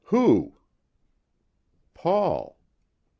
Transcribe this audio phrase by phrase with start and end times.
[0.05, 0.53] "Who?"
[1.93, 2.57] "Paul."